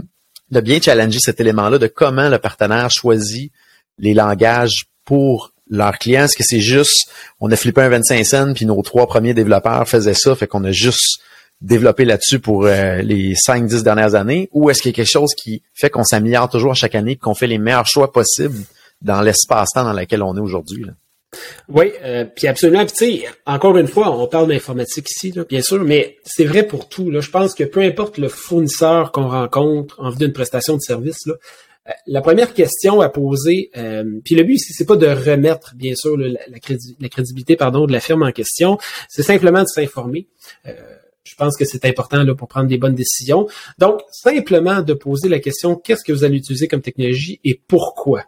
[0.51, 3.51] de bien challenger cet élément-là de comment le partenaire choisit
[3.99, 6.25] les langages pour leurs clients?
[6.25, 9.89] Est-ce que c'est juste, on a flippé un 25 cents, puis nos trois premiers développeurs
[9.89, 11.21] faisaient ça, fait qu'on a juste
[11.61, 14.49] développé là-dessus pour euh, les 5-10 dernières années?
[14.53, 17.35] Ou est-ce qu'il y a quelque chose qui fait qu'on s'améliore toujours chaque année, qu'on
[17.35, 18.65] fait les meilleurs choix possibles
[19.03, 20.87] dans l'espace-temps dans lequel on est aujourd'hui?
[21.69, 22.85] Oui, euh, puis absolument.
[22.87, 26.45] Puis tu sais, encore une fois, on parle d'informatique ici, là, bien sûr, mais c'est
[26.45, 27.11] vrai pour tout.
[27.11, 27.21] Là.
[27.21, 31.27] Je pense que peu importe le fournisseur qu'on rencontre en vue d'une prestation de service,
[31.27, 31.35] là,
[31.89, 35.75] euh, la première question à poser, euh, puis le but ici, c'est pas de remettre,
[35.75, 40.29] bien sûr, la, crédibilité pardon, de la firme en question, c'est simplement de s'informer.
[41.29, 43.47] Euh, je pense que c'est important là, pour prendre des bonnes décisions.
[43.79, 48.25] Donc, simplement de poser la question, qu'est-ce que vous allez utiliser comme technologie et pourquoi?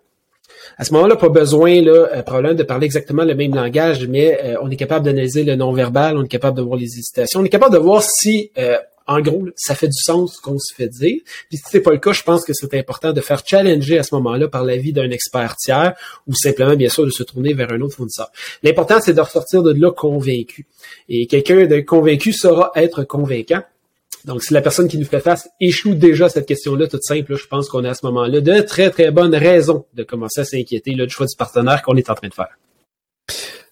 [0.77, 4.71] À ce moment-là, pas besoin, là, problème de parler exactement le même langage, mais on
[4.71, 7.75] est capable d'analyser le non-verbal, on est capable de voir les hésitations, on est capable
[7.75, 8.51] de voir si
[9.11, 11.21] en gros, ça fait du sens ce qu'on se fait dire.
[11.49, 14.05] Puis si c'est pas le cas, je pense que c'est important de faire challenger à
[14.05, 15.95] ce moment-là par l'avis d'un expert tiers
[16.29, 18.31] ou simplement, bien sûr, de se tourner vers un autre fournisseur.
[18.63, 20.69] L'important, c'est de ressortir de là convaincu.
[21.09, 23.63] Et quelqu'un de convaincu saura être convaincant.
[24.27, 27.47] Donc, si la personne qui nous fait face échoue déjà cette question-là, toute simple, je
[27.49, 30.93] pense qu'on a à ce moment-là de très, très bonnes raisons de commencer à s'inquiéter
[30.93, 32.57] du choix du partenaire qu'on est en train de faire.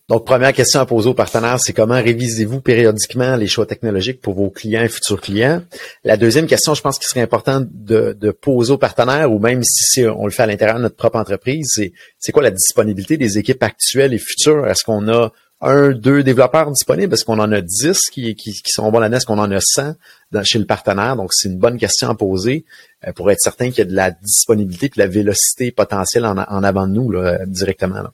[0.09, 4.33] Donc, première question à poser aux partenaires, c'est comment révisez-vous périodiquement les choix technologiques pour
[4.33, 5.63] vos clients et futurs clients?
[6.03, 10.07] La deuxième question, je pense qu'il serait important de, poser aux partenaires, ou même si
[10.07, 13.37] on le fait à l'intérieur de notre propre entreprise, c'est, c'est quoi la disponibilité des
[13.37, 14.67] équipes actuelles et futures?
[14.67, 17.13] Est-ce qu'on a un, deux développeurs disponibles?
[17.13, 19.93] Est-ce qu'on en a 10 qui, qui, sont bons là Est-ce qu'on en a 100
[20.43, 21.17] chez le partenaire?
[21.17, 22.65] Donc, c'est une bonne question à poser
[23.07, 26.39] euh, pour être certain qu'il y a de la disponibilité de la vélocité potentielle en,
[26.39, 28.05] avant de nous là, directement.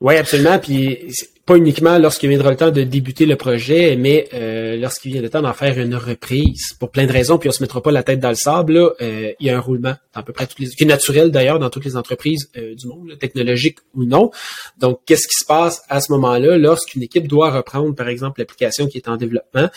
[0.00, 0.58] Oui, absolument.
[0.58, 1.12] Puis
[1.50, 5.30] pas uniquement lorsqu'il viendra le temps de débuter le projet, mais euh, lorsqu'il vient le
[5.30, 8.04] temps d'en faire une reprise, pour plein de raisons, puis on se mettra pas la
[8.04, 10.46] tête dans le sable, là, euh, il y a un roulement dans à peu près
[10.46, 14.04] toutes les, qui est naturel d'ailleurs dans toutes les entreprises euh, du monde, technologique ou
[14.04, 14.30] non.
[14.78, 16.56] Donc, qu'est-ce qui se passe à ce moment-là?
[16.56, 19.68] Lorsqu'une équipe doit reprendre, par exemple, l'application qui est en développement?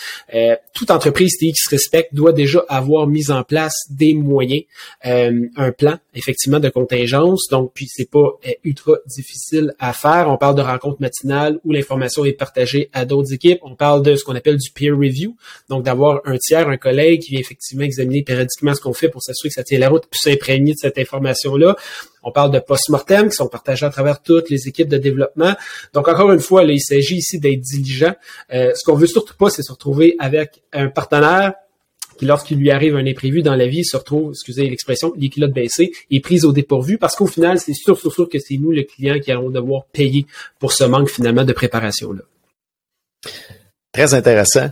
[0.74, 4.64] toute entreprise TI qui se respecte doit déjà avoir mis en place des moyens,
[5.04, 7.48] un plan, effectivement, de contingence.
[7.50, 10.30] Donc, puis c'est pas ultra difficile à faire.
[10.30, 13.60] On parle de rencontres matinales où l'information est partagée à d'autres équipes.
[13.64, 15.36] On parle de ce qu'on appelle du peer review,
[15.70, 19.22] donc d'avoir un tiers, un collègue qui vient effectivement examiner périodiquement ce qu'on fait pour
[19.22, 21.76] s'assurer que ça tient la route, puis s'imprégner de cette information-là.
[22.24, 25.56] On parle de post-mortem qui sont partagés à travers toutes les équipes de développement.
[25.94, 28.14] Donc, encore une fois, il s'agit ici d'être diligent.
[28.54, 31.54] Euh, ce qu'on veut surtout pas, c'est se retrouver avec un partenaire
[32.18, 35.54] qui, lorsqu'il lui arrive un imprévu dans la vie, se retrouve, excusez l'expression, les culottes
[35.54, 38.72] baissées et prise au dépourvu parce qu'au final, c'est sûr, sûr, sûr que c'est nous,
[38.72, 40.26] le client, qui allons devoir payer
[40.60, 42.22] pour ce manque finalement de préparation-là.
[43.92, 44.70] Très intéressant.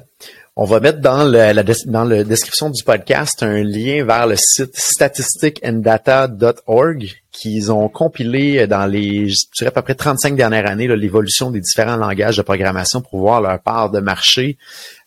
[0.55, 7.09] On va mettre dans, la, dans description du podcast un lien vers le site statisticanddata.org
[7.31, 11.61] qu'ils ont compilé dans les, je dirais à peu près 35 dernières années, l'évolution des
[11.61, 14.57] différents langages de programmation pour voir leur part de marché.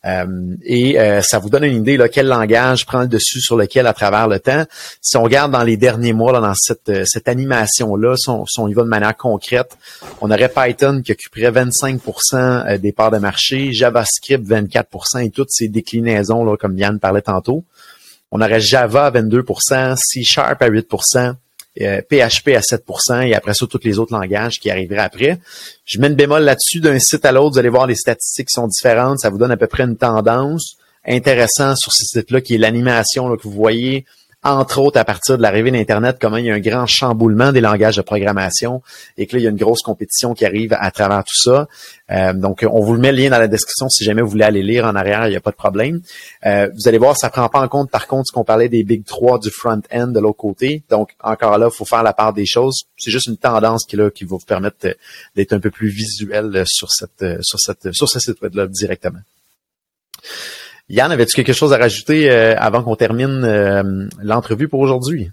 [0.07, 0.27] Euh,
[0.63, 3.87] et euh, ça vous donne une idée là, quel langage prend le dessus sur lequel
[3.87, 4.65] à travers le temps.
[5.01, 8.69] Si on regarde dans les derniers mois là, dans cette, euh, cette animation-là, si on,
[8.69, 9.77] y va de manière concrète,
[10.21, 15.69] on aurait Python qui occuperait 25% des parts de marché, JavaScript 24% et toutes ces
[15.69, 17.65] déclinaisons, là, comme Yann parlait tantôt.
[18.31, 20.89] On aurait Java à 22% C Sharp à 8
[21.77, 25.39] PHP à 7% et après ça, tous les autres langages qui arriveraient après.
[25.85, 27.55] Je mets une bémol là-dessus d'un site à l'autre.
[27.55, 29.19] Vous allez voir les statistiques sont différentes.
[29.19, 30.77] Ça vous donne à peu près une tendance.
[31.07, 34.07] Intéressant sur ce site-là qui est l'animation que vous voyez
[34.45, 37.63] entre autres à partir de l'arrivée d'Internet, comment il y a un grand chamboulement des
[37.63, 38.83] langages de programmation
[39.17, 41.67] et que là, il y a une grosse compétition qui arrive à travers tout ça.
[42.11, 44.45] Euh, donc, on vous le met le lien dans la description si jamais vous voulez
[44.45, 46.03] aller lire en arrière, il n'y a pas de problème.
[46.45, 48.85] Euh, vous allez voir, ça prend pas en compte, par contre, ce qu'on parlait des
[48.85, 50.83] Big 3 du front-end de l'autre côté.
[50.91, 52.85] Donc, encore là, il faut faire la part des choses.
[52.99, 54.77] C'est juste une tendance qui, là, qui va vous permettre
[55.35, 59.21] d'être un peu plus visuel sur cette, sur cette, sur ce site web-là directement.
[60.91, 65.31] Yann, avais-tu quelque chose à rajouter euh, avant qu'on termine euh, l'entrevue pour aujourd'hui?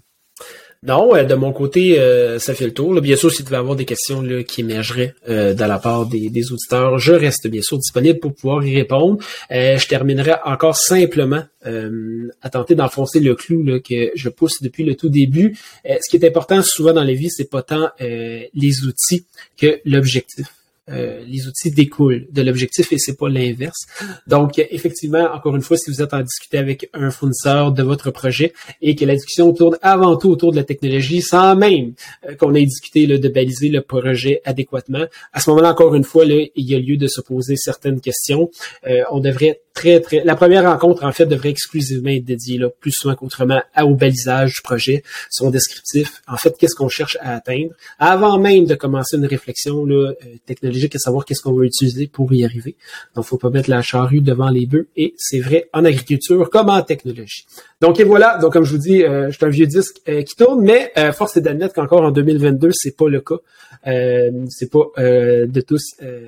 [0.82, 1.98] Non, euh, de mon côté,
[2.38, 2.98] ça fait le tour.
[3.02, 6.98] Bien sûr, si tu veux avoir des questions qui émergeraient de la part des, auditeurs,
[6.98, 9.18] je reste bien sûr disponible pour pouvoir y répondre.
[9.50, 15.08] je terminerai encore simplement à tenter d'enfoncer le clou que je pousse depuis le tout
[15.08, 15.56] début.
[15.84, 19.24] ce qui est important souvent dans la vie, c'est pas tant les outils
[19.56, 20.61] que l'objectif.
[20.92, 23.86] Euh, les outils découlent de l'objectif et c'est pas l'inverse.
[24.26, 28.10] Donc, effectivement, encore une fois, si vous êtes en discuter avec un fournisseur de votre
[28.10, 31.92] projet et que la discussion tourne avant tout autour de la technologie, sans même
[32.28, 36.24] euh, qu'on ait discuté de baliser le projet adéquatement, à ce moment-là, encore une fois,
[36.24, 38.50] là, il y a lieu de se poser certaines questions.
[38.86, 40.22] Euh, on devrait très, très.
[40.24, 44.54] La première rencontre, en fait, devrait exclusivement être dédiée, là, plus souvent qu'autrement, au balisage
[44.54, 46.22] du projet, son descriptif.
[46.28, 50.12] En fait, qu'est-ce qu'on cherche à atteindre, avant même de commencer une réflexion là,
[50.46, 52.76] technologique à savoir qu'est-ce qu'on va utiliser pour y arriver.
[53.14, 56.70] Donc, faut pas mettre la charrue devant les bœufs et c'est vrai en agriculture comme
[56.70, 57.46] en technologie.
[57.80, 58.38] Donc, et voilà.
[58.38, 61.12] Donc, comme je vous dis, euh, je un vieux disque euh, qui tourne, mais euh,
[61.12, 63.36] force est d'admettre qu'encore en 2022, c'est pas le cas.
[63.84, 65.82] c'est pas de tous,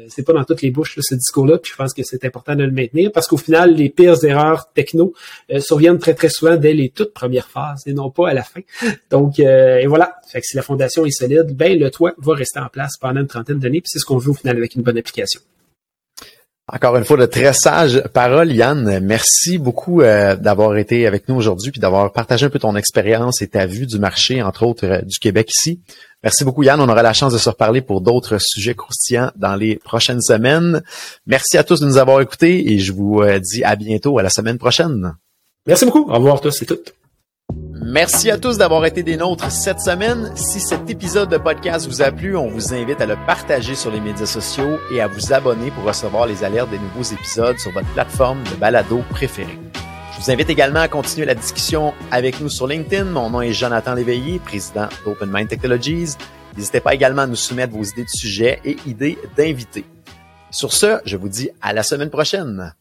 [0.09, 1.59] c'est pas dans toutes les bouches ce discours-là.
[1.59, 4.73] Puis je pense que c'est important de le maintenir parce qu'au final, les pires erreurs
[4.73, 5.13] techno
[5.59, 8.61] surviennent très très souvent dès les toutes premières phases et non pas à la fin.
[9.11, 10.17] Donc, et voilà.
[10.29, 13.27] Fait si la fondation est solide, ben le toit va rester en place pendant une
[13.27, 13.81] trentaine d'années.
[13.81, 15.41] Puis c'est ce qu'on veut au final avec une bonne application.
[16.73, 18.99] Encore une fois, de très sages paroles, Yann.
[19.01, 23.43] Merci beaucoup euh, d'avoir été avec nous aujourd'hui puis d'avoir partagé un peu ton expérience
[23.43, 25.83] et ta vue du marché, entre autres euh, du Québec ici.
[26.23, 26.81] Merci beaucoup, Yann.
[26.81, 30.83] On aura la chance de se reparler pour d'autres sujets croustillants dans les prochaines semaines.
[31.27, 34.23] Merci à tous de nous avoir écoutés et je vous euh, dis à bientôt, à
[34.23, 35.15] la semaine prochaine.
[35.67, 36.11] Merci beaucoup.
[36.11, 36.95] Au revoir tous et toutes.
[37.87, 40.35] Merci à tous d'avoir été des nôtres cette semaine.
[40.37, 43.91] Si cet épisode de podcast vous a plu, on vous invite à le partager sur
[43.91, 47.73] les médias sociaux et à vous abonner pour recevoir les alertes des nouveaux épisodes sur
[47.73, 49.59] votre plateforme de balado préférée.
[50.15, 53.05] Je vous invite également à continuer la discussion avec nous sur LinkedIn.
[53.05, 56.15] Mon nom est Jonathan Léveillé, président d'Open Mind Technologies.
[56.57, 59.85] N'hésitez pas également à nous soumettre vos idées de sujets et idées d'invités.
[60.51, 62.73] Sur ce, je vous dis à la semaine prochaine.